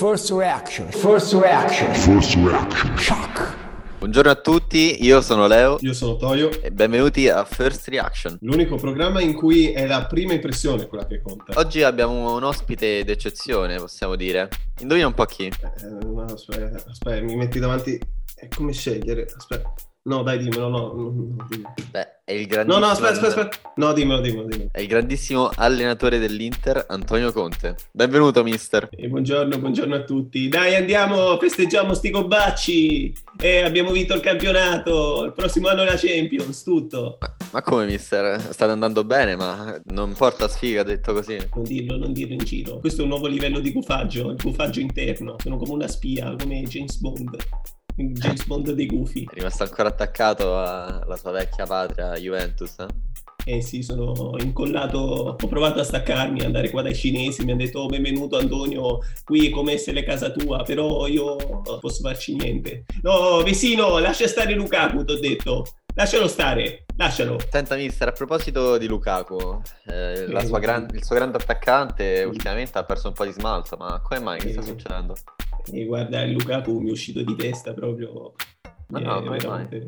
First 0.00 0.30
reaction. 0.30 0.90
First 0.92 1.34
reaction. 1.34 1.92
First 1.92 2.34
reaction. 2.36 2.96
Shock. 2.96 3.54
Buongiorno 3.98 4.30
a 4.30 4.34
tutti, 4.34 5.04
io 5.04 5.20
sono 5.20 5.46
Leo 5.46 5.76
Io 5.80 5.92
sono 5.92 6.16
Toio. 6.16 6.48
e 6.62 6.70
benvenuti 6.70 7.28
a 7.28 7.44
First 7.44 7.86
Reaction. 7.88 8.38
L'unico 8.40 8.76
programma 8.76 9.20
in 9.20 9.34
cui 9.34 9.72
è 9.72 9.86
la 9.86 10.06
prima 10.06 10.32
impressione 10.32 10.86
quella 10.86 11.06
che 11.06 11.20
conta. 11.20 11.52
Oggi 11.58 11.82
abbiamo 11.82 12.34
un 12.34 12.42
ospite 12.42 13.04
d'eccezione, 13.04 13.76
possiamo 13.76 14.16
dire. 14.16 14.48
Indovina 14.78 15.06
un 15.06 15.12
po' 15.12 15.26
chi? 15.26 15.48
Eh, 15.48 15.52
no, 16.02 16.22
aspetta, 16.24 16.82
aspetta, 16.88 17.20
mi 17.22 17.36
metti 17.36 17.58
davanti. 17.58 18.00
È 18.34 18.48
come 18.48 18.72
scegliere. 18.72 19.26
Aspetta. 19.36 19.70
No, 20.04 20.22
dai, 20.22 20.38
dimmelo. 20.38 20.68
No, 20.68 20.92
no, 20.94 21.10
no, 21.10 21.46
dimmelo. 21.46 21.74
Beh, 21.90 22.19
è 22.30 22.34
il 22.34 22.42
no, 22.42 22.46
grandissimo, 22.46 22.78
no 22.78 22.86
aspetta, 22.86 23.10
aspetta, 23.10 23.40
aspetta. 23.40 23.72
No, 23.76 23.92
dimmelo, 23.92 24.20
dimmelo, 24.20 24.46
dimmelo. 24.46 24.68
È 24.70 24.80
il 24.80 24.86
grandissimo 24.86 25.50
allenatore 25.52 26.18
dell'Inter, 26.18 26.84
Antonio 26.88 27.32
Conte. 27.32 27.74
Benvenuto, 27.90 28.44
mister. 28.44 28.88
E 28.92 29.08
buongiorno, 29.08 29.58
buongiorno 29.58 29.96
a 29.96 30.04
tutti. 30.04 30.48
Dai, 30.48 30.76
andiamo, 30.76 31.36
festeggiamo 31.38 31.92
sti 31.92 32.10
cobacci. 32.10 33.12
E 33.36 33.62
abbiamo 33.62 33.90
vinto 33.90 34.14
il 34.14 34.20
campionato. 34.20 35.24
Il 35.24 35.32
prossimo 35.32 35.68
anno 35.68 35.82
la 35.82 35.96
Champions, 35.96 36.62
tutto. 36.62 37.18
Ma, 37.20 37.34
ma 37.50 37.62
come, 37.62 37.86
mister? 37.86 38.40
State 38.40 38.70
andando 38.70 39.02
bene, 39.02 39.34
ma 39.34 39.80
non 39.86 40.14
porta 40.14 40.46
sfiga 40.46 40.84
detto 40.84 41.12
così. 41.12 41.36
Non 41.52 41.64
dirlo, 41.64 41.96
non 41.96 42.12
dirlo 42.12 42.34
in 42.34 42.44
giro. 42.44 42.78
Questo 42.78 43.00
è 43.00 43.02
un 43.02 43.10
nuovo 43.10 43.26
livello 43.26 43.58
di 43.58 43.72
gufaggio, 43.72 44.30
il 44.30 44.40
gufaggio 44.40 44.78
interno. 44.78 45.34
Sono 45.42 45.56
come 45.56 45.72
una 45.72 45.88
spia, 45.88 46.36
come 46.38 46.62
James 46.62 46.96
Bond. 46.98 47.36
James 48.08 48.44
Bond 48.46 48.70
dei 48.72 48.86
gufi. 48.86 49.28
È 49.30 49.34
rimasto 49.34 49.62
ancora 49.62 49.88
attaccato 49.88 50.58
alla 50.58 51.16
sua 51.16 51.30
vecchia 51.30 51.66
patria, 51.66 52.14
Juventus. 52.14 52.78
Eh? 52.78 52.86
Eh 53.46 53.62
sì, 53.62 53.82
sono 53.82 54.34
incollato, 54.38 54.98
ho 54.98 55.46
provato 55.48 55.80
a 55.80 55.82
staccarmi, 55.84 56.42
andare 56.42 56.68
qua 56.68 56.82
dai 56.82 56.94
cinesi, 56.94 57.42
mi 57.42 57.52
hanno 57.52 57.62
detto 57.64 57.80
oh, 57.80 57.86
benvenuto 57.86 58.36
Antonio, 58.36 58.98
qui 59.24 59.46
è 59.46 59.50
come 59.50 59.78
se 59.78 59.92
è 59.92 60.04
casa 60.04 60.30
tua, 60.30 60.62
però 60.62 61.06
io 61.06 61.36
non 61.48 61.78
posso 61.80 62.02
farci 62.02 62.34
niente. 62.36 62.84
No, 63.02 63.40
vicino, 63.42 63.98
lascia 63.98 64.28
stare 64.28 64.52
Lukaku, 64.52 65.04
ti 65.04 65.12
ho 65.14 65.18
detto, 65.18 65.64
lascialo 65.94 66.28
stare, 66.28 66.84
lascialo. 66.96 67.38
Senta, 67.50 67.76
mister, 67.76 68.08
a 68.08 68.12
proposito 68.12 68.76
di 68.76 68.86
Lukaku, 68.86 69.62
eh, 69.86 70.26
la 70.30 70.44
sua 70.44 70.58
gran- 70.58 70.88
il 70.92 71.02
suo 71.02 71.14
grande 71.16 71.38
attaccante 71.38 72.24
ultimamente 72.24 72.76
ha 72.76 72.84
perso 72.84 73.08
un 73.08 73.14
po' 73.14 73.24
di 73.24 73.32
smalto, 73.32 73.74
ma 73.78 74.00
come 74.02 74.20
mai? 74.20 74.38
Che 74.38 74.50
sta 74.50 74.60
Eh. 74.60 74.64
succedendo? 74.64 75.14
E 75.72 75.84
guarda, 75.84 76.22
il 76.22 76.32
Lukaku 76.32 76.78
mi 76.80 76.88
è 76.88 76.92
uscito 76.92 77.22
di 77.22 77.34
testa 77.36 77.72
proprio. 77.74 78.34
Ma 78.88 79.00
Eh, 79.00 79.02
no, 79.02 79.22
come 79.22 79.38
veramente. 79.38 79.86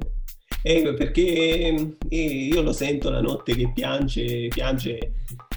Eh, 0.62 0.94
perché 0.94 1.22
eh, 1.24 2.16
io 2.16 2.62
lo 2.62 2.72
sento 2.72 3.10
la 3.10 3.20
notte 3.20 3.54
che 3.54 3.70
piange, 3.72 4.48
piange, 4.48 5.14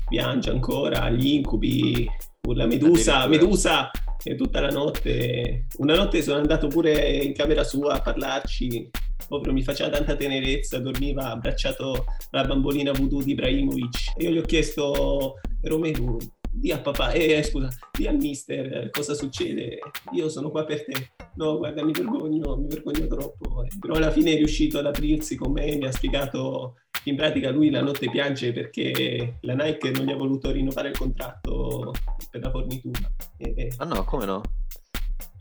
piange 0.07 0.49
ancora, 0.49 1.09
gli 1.11 1.33
incubi, 1.33 2.09
urla 2.47 2.65
Medusa. 2.65 3.27
Medusa, 3.27 3.91
e 4.27 4.35
tutta 4.35 4.59
la 4.59 4.69
notte. 4.69 5.67
Una 5.77 5.95
notte 5.95 6.23
sono 6.23 6.39
andato 6.39 6.67
pure 6.67 7.21
in 7.21 7.33
camera 7.33 7.63
sua 7.63 7.93
a 7.93 8.01
parlarci, 8.01 8.89
proprio 9.27 9.53
mi 9.53 9.61
faceva 9.61 9.91
tanta 9.91 10.15
tenerezza, 10.15 10.79
dormiva 10.79 11.31
abbracciato 11.31 12.05
alla 12.31 12.45
bambolina 12.45 12.91
voodoo 12.91 13.21
di 13.21 13.31
Ibrahimovic. 13.31 14.13
E 14.17 14.23
io 14.23 14.31
gli 14.31 14.37
ho 14.39 14.41
chiesto, 14.41 15.35
Romelu, 15.61 16.17
di 16.57 16.71
a 16.71 16.79
papà, 16.79 17.11
eh, 17.11 17.43
scusa, 17.43 17.67
di 17.91 18.07
al 18.07 18.15
mister 18.15 18.65
eh, 18.73 18.89
cosa 18.89 19.13
succede, 19.13 19.79
io 20.13 20.29
sono 20.29 20.49
qua 20.49 20.63
per 20.63 20.85
te. 20.85 21.11
No, 21.35 21.57
guarda, 21.57 21.83
mi 21.83 21.91
vergogno, 21.91 22.55
mi 22.55 22.67
vergogno 22.67 23.07
troppo. 23.07 23.63
eh. 23.63 23.67
Però 23.79 23.95
alla 23.95 24.11
fine 24.11 24.33
è 24.33 24.35
riuscito 24.37 24.79
ad 24.79 24.85
aprirsi 24.85 25.35
con 25.35 25.51
me, 25.51 25.75
mi 25.75 25.85
ha 25.85 25.91
spiegato 25.91 26.75
che 27.03 27.09
in 27.09 27.17
pratica 27.17 27.51
lui 27.51 27.69
la 27.69 27.81
notte 27.81 28.09
piange 28.09 28.51
perché 28.53 29.37
la 29.41 29.53
Nike 29.53 29.91
non 29.91 30.05
gli 30.05 30.11
ha 30.11 30.15
voluto 30.15 30.49
rinnovare 30.51 30.89
il 30.89 30.97
contratto 30.97 31.91
per 32.31 32.41
la 32.41 32.49
fornitura. 32.49 32.99
E, 33.37 33.53
e- 33.55 33.73
Ah 33.77 33.85
no, 33.85 34.03
come 34.05 34.25
no? 34.25 34.41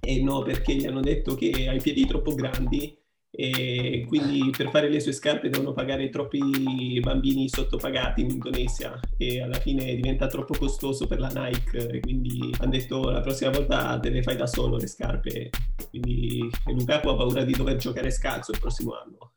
e 0.00 0.20
no, 0.22 0.42
perché 0.42 0.74
gli 0.74 0.84
hanno 0.84 1.00
detto 1.00 1.34
che 1.34 1.66
ha 1.68 1.72
i 1.72 1.80
piedi 1.80 2.04
troppo 2.06 2.34
grandi 2.34 2.94
e 3.36 4.04
quindi 4.06 4.50
per 4.56 4.70
fare 4.70 4.88
le 4.88 5.00
sue 5.00 5.12
scarpe 5.12 5.48
devono 5.48 5.72
pagare 5.72 6.08
troppi 6.08 7.00
bambini 7.00 7.48
sottopagati 7.48 8.20
in 8.20 8.30
Indonesia 8.30 8.98
e 9.16 9.42
alla 9.42 9.58
fine 9.58 9.94
diventa 9.94 10.26
troppo 10.26 10.54
costoso 10.56 11.06
per 11.06 11.18
la 11.18 11.28
Nike 11.34 11.88
e 11.88 12.00
quindi 12.00 12.54
hanno 12.60 12.70
detto 12.70 13.10
la 13.10 13.20
prossima 13.20 13.50
volta 13.50 13.98
te 13.98 14.10
le 14.10 14.22
fai 14.22 14.36
da 14.36 14.46
solo 14.46 14.76
le 14.76 14.86
scarpe 14.86 15.50
quindi 15.90 16.48
Lukaku 16.66 17.08
ha 17.08 17.16
paura 17.16 17.42
di 17.42 17.52
dover 17.52 17.76
giocare 17.76 18.10
scalzo 18.10 18.52
il 18.52 18.60
prossimo 18.60 18.92
anno 18.92 19.32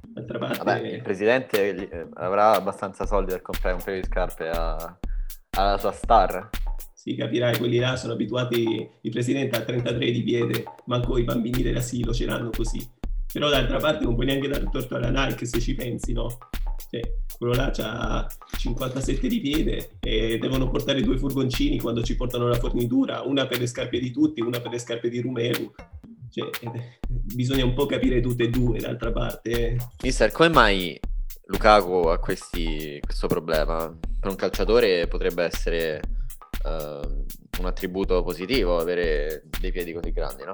d'altra 0.00 0.38
parte 0.38 0.58
Vabbè, 0.58 0.86
il 0.86 1.02
presidente 1.02 1.74
eh, 1.74 2.06
avrà 2.14 2.52
abbastanza 2.52 3.04
soldi 3.04 3.32
per 3.32 3.42
comprare 3.42 3.74
un 3.74 3.82
paio 3.82 4.00
di 4.00 4.06
scarpe 4.06 4.48
a- 4.48 4.98
alla 5.56 5.78
sua 5.78 5.92
star. 5.92 6.50
Sì, 6.94 7.14
capirai, 7.14 7.58
quelli 7.58 7.78
là 7.78 7.96
sono 7.96 8.14
abituati, 8.14 8.88
il 9.02 9.10
presidente 9.10 9.56
ha 9.56 9.60
33 9.60 10.10
di 10.10 10.22
piede, 10.22 10.64
manco 10.86 11.18
i 11.18 11.24
bambini 11.24 11.62
dell'asilo 11.62 12.14
ce 12.14 12.24
l'hanno 12.24 12.48
così. 12.48 12.80
Però 13.34 13.50
d'altra 13.50 13.78
parte 13.78 14.04
non 14.04 14.14
puoi 14.14 14.26
neanche 14.26 14.46
dare 14.46 14.68
torto 14.70 14.94
alla 14.94 15.10
Nike 15.10 15.44
se 15.44 15.58
ci 15.60 15.74
pensi, 15.74 16.12
no? 16.12 16.38
Cioè, 16.88 17.00
quello 17.36 17.52
là 17.52 17.72
ha 17.76 18.26
57 18.56 19.26
di 19.26 19.40
piede 19.40 19.96
e 19.98 20.38
devono 20.38 20.70
portare 20.70 21.02
due 21.02 21.18
furgoncini 21.18 21.80
quando 21.80 22.04
ci 22.04 22.14
portano 22.14 22.46
la 22.46 22.54
fornitura, 22.54 23.22
una 23.22 23.48
per 23.48 23.58
le 23.58 23.66
scarpe 23.66 23.98
di 23.98 24.12
tutti, 24.12 24.40
una 24.40 24.60
per 24.60 24.70
le 24.70 24.78
scarpe 24.78 25.08
di 25.08 25.20
Rumelu. 25.20 25.74
Cioè, 26.30 26.48
eh, 26.60 26.98
bisogna 27.08 27.64
un 27.64 27.74
po' 27.74 27.86
capire 27.86 28.20
tutte 28.20 28.44
e 28.44 28.50
due, 28.50 28.78
d'altra 28.78 29.10
parte. 29.10 29.50
eh. 29.50 29.76
Mister, 30.04 30.30
come 30.30 30.50
mai 30.50 31.00
Lukaku 31.46 32.06
ha 32.06 32.18
questi- 32.18 33.00
questo 33.02 33.26
problema? 33.26 33.92
Per 34.20 34.30
un 34.30 34.36
calciatore 34.36 35.08
potrebbe 35.08 35.42
essere 35.42 36.00
ehm, 36.64 37.24
un 37.58 37.66
attributo 37.66 38.22
positivo 38.22 38.78
avere 38.78 39.42
dei 39.60 39.72
piedi 39.72 39.92
così 39.92 40.12
grandi, 40.12 40.44
no? 40.44 40.52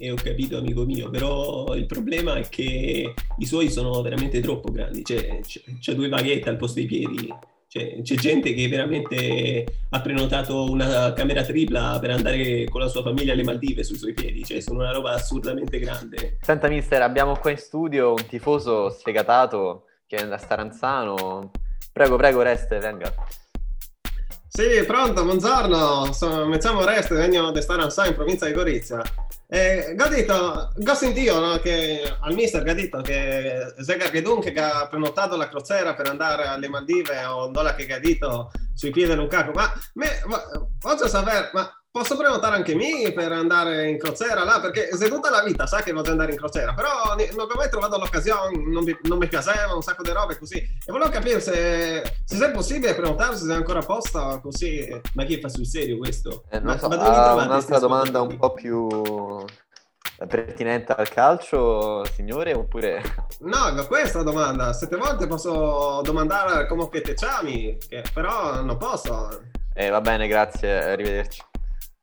E 0.00 0.12
ho 0.12 0.14
capito, 0.14 0.58
amico 0.58 0.84
mio, 0.84 1.10
però 1.10 1.74
il 1.74 1.86
problema 1.86 2.36
è 2.36 2.48
che 2.48 3.14
i 3.36 3.46
suoi 3.46 3.68
sono 3.68 4.00
veramente 4.00 4.40
troppo 4.40 4.70
grandi, 4.70 5.04
cioè 5.04 5.40
c'è, 5.40 5.60
c'è 5.80 5.94
due 5.94 6.08
baguette 6.08 6.48
al 6.48 6.56
posto 6.56 6.78
dei 6.78 6.86
piedi, 6.86 7.34
Cioè, 7.70 8.00
c'è 8.00 8.14
gente 8.14 8.54
che 8.54 8.66
veramente 8.66 9.66
ha 9.90 10.00
prenotato 10.00 10.70
una 10.70 11.12
camera 11.12 11.42
tripla 11.42 11.98
per 12.00 12.10
andare 12.10 12.64
con 12.64 12.80
la 12.80 12.88
sua 12.88 13.02
famiglia 13.02 13.34
alle 13.34 13.42
Maldive 13.42 13.84
sui 13.84 13.98
suoi 13.98 14.14
piedi, 14.14 14.42
cioè 14.42 14.60
sono 14.60 14.78
una 14.78 14.90
roba 14.90 15.12
assurdamente 15.12 15.78
grande. 15.78 16.38
Senta 16.40 16.68
mister, 16.68 17.02
abbiamo 17.02 17.36
qua 17.36 17.50
in 17.50 17.58
studio 17.58 18.12
un 18.12 18.24
tifoso 18.26 18.88
sfegatato 18.88 19.84
che 20.06 20.16
è 20.16 20.26
da 20.26 20.38
Staranzano. 20.38 21.50
Prego, 21.92 22.16
prego, 22.16 22.40
Reste, 22.40 22.78
venga. 22.78 23.12
Sì, 24.48 24.82
pronto, 24.86 25.22
buongiorno, 25.24 26.10
sono 26.14 26.46
Mezzamo 26.46 26.84
Reste, 26.86 27.16
vengo 27.16 27.50
da 27.50 27.60
Staranzano 27.60 28.08
in 28.08 28.14
provincia 28.14 28.46
di 28.46 28.52
Gorizia. 28.52 29.02
Eh, 29.50 29.96
ho 29.98 30.08
detto, 30.08 30.34
ho 30.76 30.94
sentito 30.94 31.40
no, 31.40 31.56
che 31.58 32.02
al 32.20 32.34
mister 32.34 32.62
che 32.62 32.70
ha 32.70 32.74
detto 32.74 33.00
che 33.00 33.72
Zegar 33.78 34.10
Gedun 34.10 34.40
che 34.40 34.52
ha 34.52 34.86
prenotato 34.88 35.36
la 35.36 35.48
crociera 35.48 35.94
per 35.94 36.06
andare 36.06 36.46
alle 36.46 36.68
Maldive 36.68 37.24
o 37.24 37.48
Dola 37.48 37.74
che 37.74 37.90
ha 37.90 37.98
detto 37.98 38.50
sui 38.74 38.90
piedi 38.90 39.10
di 39.12 39.16
Lukaku, 39.16 39.52
ma, 39.52 39.72
me, 39.94 40.20
ma 40.26 40.38
posso 40.78 41.08
sapere, 41.08 41.48
ma 41.54 41.66
posso 41.98 42.16
prenotare 42.16 42.54
anche 42.54 42.76
me 42.76 43.12
per 43.12 43.32
andare 43.32 43.88
in 43.88 43.98
crociera 43.98 44.44
là? 44.44 44.60
Perché 44.60 44.94
se 44.96 45.08
tutta 45.08 45.30
la 45.30 45.42
vita 45.42 45.66
sa 45.66 45.82
che 45.82 45.92
voglio 45.92 46.12
andare 46.12 46.30
in 46.30 46.38
crociera, 46.38 46.72
però 46.72 47.14
non 47.34 47.50
ho 47.50 47.56
mai 47.56 47.68
trovato 47.68 47.98
l'occasione, 47.98 48.56
non 48.56 48.84
mi, 48.84 48.96
non 49.02 49.18
mi 49.18 49.26
piaceva, 49.26 49.74
un 49.74 49.82
sacco 49.82 50.02
di 50.02 50.12
robe 50.12 50.38
così. 50.38 50.56
E 50.58 50.92
volevo 50.92 51.10
capire 51.10 51.40
se, 51.40 52.02
se 52.24 52.46
è 52.46 52.50
possibile 52.52 52.94
prenotarsi, 52.94 53.44
se 53.44 53.52
è 53.52 53.56
ancora 53.56 53.80
a 53.80 53.84
posto, 53.84 54.38
così. 54.42 54.88
Ma 55.14 55.24
chi 55.24 55.40
fa 55.40 55.48
sul 55.48 55.66
serio 55.66 55.98
questo? 55.98 56.44
Eh, 56.50 56.60
ma, 56.60 56.78
so, 56.78 56.88
ma 56.88 56.96
trovate 56.96 57.44
un'altra 57.44 57.78
domanda 57.80 58.20
un 58.20 58.36
po' 58.36 58.52
più 58.52 58.86
pertinente 60.26 60.92
al 60.92 61.08
calcio, 61.08 62.04
signore, 62.12 62.54
oppure... 62.54 63.02
No, 63.40 63.70
da 63.72 63.86
questa 63.86 64.22
domanda. 64.22 64.72
Sette 64.72 64.96
volte 64.96 65.26
posso 65.26 66.00
domandare 66.02 66.66
come 66.68 66.88
che 66.88 67.00
te 67.00 67.14
chiami, 67.14 67.76
che 67.88 68.04
però 68.12 68.62
non 68.62 68.76
posso. 68.76 69.42
Eh, 69.74 69.90
va 69.90 70.00
bene, 70.00 70.26
grazie, 70.26 70.92
arrivederci. 70.92 71.42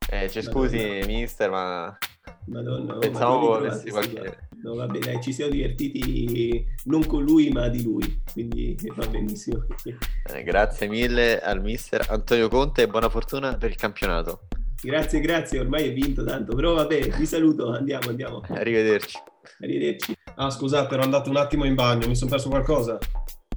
Eh, 0.10 0.30
ci 0.30 0.38
Madonna. 0.38 0.42
scusi, 0.42 1.02
mister, 1.06 1.50
ma 1.50 1.98
Madonna, 2.46 2.96
oh, 2.96 3.00
pensavo 3.00 3.72
sti 3.72 3.90
qualche... 3.90 4.48
No, 4.64 4.76
vabbè, 4.76 4.98
dai, 5.00 5.22
ci 5.22 5.32
siamo 5.32 5.52
divertiti 5.52 6.66
non 6.86 7.06
con 7.06 7.24
lui, 7.24 7.50
ma 7.50 7.68
di 7.68 7.84
lui. 7.84 8.22
Quindi 8.32 8.76
va 8.96 9.06
benissimo. 9.06 9.66
Eh, 10.34 10.44
grazie 10.44 10.88
mille 10.88 11.40
al 11.40 11.62
mister 11.62 12.06
Antonio 12.10 12.48
Conte 12.48 12.84
e 12.84 12.88
buona 12.88 13.10
fortuna 13.10 13.58
per 13.58 13.70
il 13.70 13.76
campionato. 13.76 14.48
Grazie, 14.82 15.20
grazie, 15.20 15.60
ormai 15.60 15.90
è 15.90 15.94
vinto 15.94 16.24
tanto, 16.24 16.56
però 16.56 16.74
vabbè, 16.74 17.10
vi 17.18 17.26
saluto, 17.26 17.72
andiamo, 17.72 18.10
andiamo. 18.10 18.42
Arrivederci. 18.50 19.18
Arrivederci. 19.62 20.16
Ah, 20.36 20.50
scusate, 20.50 20.94
ero 20.94 21.04
andato 21.04 21.30
un 21.30 21.38
attimo 21.38 21.66
in 21.66 21.76
bagno, 21.76 22.08
mi 22.08 22.16
sono 22.16 22.30
perso 22.30 22.50
qualcosa. 22.50 22.98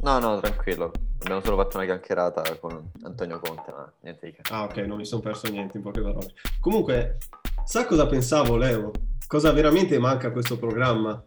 No, 0.03 0.19
no, 0.19 0.41
tranquillo. 0.41 0.93
Abbiamo 1.21 1.41
solo 1.43 1.57
fatto 1.57 1.77
una 1.77 1.87
chiacchierata 1.87 2.57
con 2.59 2.91
Antonio 3.03 3.41
Conte, 3.41 3.73
ma 3.73 3.93
niente 4.01 4.27
di 4.27 4.33
che. 4.33 4.41
Ah, 4.51 4.65
ok, 4.65 4.77
non 4.79 4.97
mi 4.97 5.05
sono 5.05 5.21
perso 5.21 5.49
niente, 5.51 5.77
in 5.77 5.83
poche 5.83 6.01
parole. 6.01 6.33
Comunque, 6.61 7.19
sa 7.65 7.87
cosa 7.87 8.07
pensavo, 8.07 8.57
Leo? 8.57 8.91
Cosa 9.27 9.53
veramente 9.53 9.99
manca 9.99 10.29
a 10.29 10.31
questo 10.31 10.59
programma? 10.59 11.23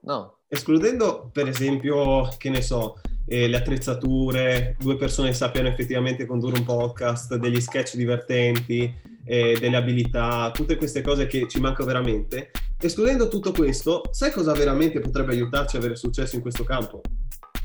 No, 0.00 0.38
Escludendo, 0.50 1.28
per 1.30 1.46
esempio, 1.46 2.26
che 2.38 2.48
ne 2.48 2.62
so, 2.62 3.00
eh, 3.26 3.48
le 3.48 3.58
attrezzature, 3.58 4.76
due 4.78 4.96
persone 4.96 5.28
che 5.28 5.34
sappiano 5.34 5.68
effettivamente 5.68 6.24
condurre 6.24 6.58
un 6.58 6.64
podcast, 6.64 7.36
degli 7.36 7.60
sketch 7.60 7.96
divertenti, 7.96 8.90
eh, 9.24 9.58
delle 9.60 9.76
abilità, 9.76 10.50
tutte 10.54 10.76
queste 10.76 11.02
cose 11.02 11.26
che 11.26 11.46
ci 11.48 11.60
mancano 11.60 11.88
veramente. 11.88 12.50
Escludendo 12.80 13.28
tutto 13.28 13.52
questo, 13.52 14.04
sai 14.10 14.30
cosa 14.30 14.54
veramente 14.54 15.00
potrebbe 15.00 15.32
aiutarci 15.32 15.76
ad 15.76 15.82
avere 15.82 15.98
successo 15.98 16.36
in 16.36 16.40
questo 16.40 16.64
campo? 16.64 17.02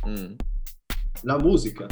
Mm. 0.06 0.34
La 1.24 1.38
musica. 1.38 1.88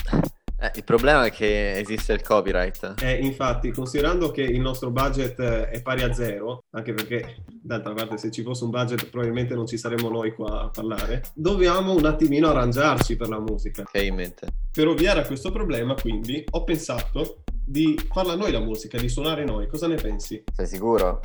Eh, 0.64 0.72
il 0.76 0.84
problema 0.84 1.26
è 1.26 1.32
che 1.32 1.80
esiste 1.80 2.14
il 2.14 2.22
copyright. 2.22 2.94
Eh, 3.02 3.16
infatti, 3.16 3.72
considerando 3.72 4.30
che 4.30 4.44
il 4.44 4.60
nostro 4.60 4.92
budget 4.92 5.40
eh, 5.40 5.70
è 5.70 5.82
pari 5.82 6.04
a 6.04 6.14
zero, 6.14 6.66
anche 6.72 6.94
perché 6.94 7.38
d'altra 7.48 7.94
parte 7.94 8.20
se 8.20 8.30
ci 8.30 8.44
fosse 8.44 8.64
un 8.66 8.70
budget 8.70 9.10
probabilmente 9.10 9.56
non 9.56 9.66
ci 9.66 9.78
saremmo 9.78 10.10
noi 10.10 10.34
qua 10.36 10.66
a 10.66 10.70
parlare, 10.70 11.24
dobbiamo 11.34 11.96
un 11.96 12.06
attimino 12.06 12.50
arrangiarci 12.50 13.16
per 13.16 13.30
la 13.30 13.40
musica. 13.40 13.86
Che 13.92 13.98
hai 13.98 14.08
in 14.08 14.16
mente? 14.16 14.48
Per 14.72 14.88
ovviare 14.88 15.22
a 15.22 15.26
questo 15.26 15.52
problema, 15.52 15.96
quindi, 15.96 16.44
ho 16.52 16.64
pensato 16.64 17.44
di 17.66 18.00
farla 18.12 18.36
noi 18.36 18.52
la 18.52 18.60
musica, 18.60 19.00
di 19.00 19.10
suonare 19.10 19.44
noi. 19.44 19.68
Cosa 19.68 19.88
ne 19.88 19.96
pensi? 19.96 20.44
Sei 20.54 20.68
sicuro? 20.68 21.22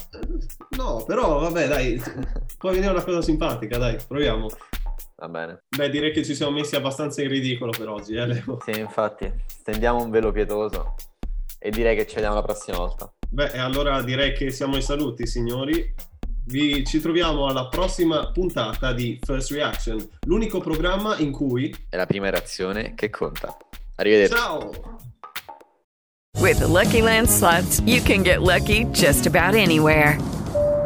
No, 0.78 1.04
però 1.06 1.40
vabbè, 1.40 1.68
dai, 1.68 2.00
può 2.56 2.70
venire 2.70 2.90
una 2.90 3.04
cosa 3.04 3.20
simpatica, 3.20 3.76
dai, 3.76 3.98
proviamo. 4.08 4.48
Va 5.18 5.28
bene. 5.28 5.64
Beh, 5.74 5.88
direi 5.88 6.12
che 6.12 6.22
ci 6.24 6.34
siamo 6.34 6.52
messi 6.52 6.76
abbastanza 6.76 7.22
in 7.22 7.28
ridicolo 7.28 7.70
per 7.70 7.88
oggi, 7.88 8.14
eh, 8.16 8.26
Leo? 8.26 8.58
Sì, 8.62 8.78
infatti, 8.78 9.32
stendiamo 9.46 10.02
un 10.02 10.10
velo 10.10 10.30
pietoso 10.30 10.94
e 11.58 11.70
direi 11.70 11.96
che 11.96 12.06
ci 12.06 12.16
vediamo 12.16 12.34
la 12.34 12.42
prossima 12.42 12.76
volta. 12.76 13.10
Beh, 13.30 13.52
e 13.52 13.58
allora 13.58 14.02
direi 14.02 14.34
che 14.34 14.50
siamo 14.50 14.74
ai 14.74 14.82
saluti, 14.82 15.26
signori. 15.26 15.94
Vi, 16.48 16.84
ci 16.84 17.00
troviamo 17.00 17.48
alla 17.48 17.66
prossima 17.68 18.30
puntata 18.30 18.92
di 18.92 19.18
First 19.24 19.50
Reaction, 19.50 20.06
l'unico 20.26 20.60
programma 20.60 21.16
in 21.16 21.32
cui... 21.32 21.74
È 21.88 21.96
la 21.96 22.06
prima 22.06 22.30
reazione 22.30 22.94
che 22.94 23.10
conta. 23.10 23.56
Arrivederci. 23.96 24.36
Ciao! 24.36 24.70
With 26.38 26.58
the 26.58 26.66
Lucky 26.66 27.00
Land 27.00 27.28
slots, 27.28 27.80
you 27.86 28.00
can 28.02 28.22
get 28.22 28.42
lucky 28.42 28.84
just 28.92 29.26
about 29.26 29.54
anywhere. 29.54 30.18